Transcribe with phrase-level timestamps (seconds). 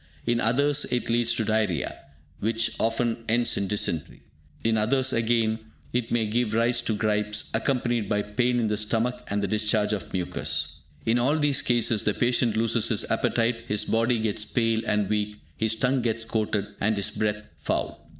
[0.25, 1.95] In others, it leads to diarrhea,
[2.39, 4.23] which often ends in dysentery.
[4.63, 5.59] In others again,
[5.93, 9.93] it may give rise to gripes, accompanied by pain in the stomach and the discharge
[9.93, 10.79] of mucus.
[11.05, 15.37] In all these cases, the patient loses his appetite, his body gets pale and weak,
[15.55, 18.03] his tongue gets coated, and his breath foul.